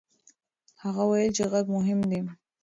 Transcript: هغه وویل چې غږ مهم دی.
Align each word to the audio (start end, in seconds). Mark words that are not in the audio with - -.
هغه 0.83 1.01
وویل 1.05 1.31
چې 1.37 1.43
غږ 1.51 1.65
مهم 1.77 1.99
دی. 2.09 2.19